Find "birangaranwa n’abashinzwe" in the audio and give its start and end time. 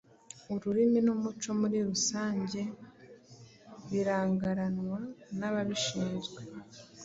3.89-6.39